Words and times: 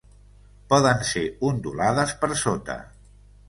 Poden 0.73 1.03
ser 1.11 1.23
ondulades 1.51 2.17
per 2.25 2.33
sota. 2.49 2.83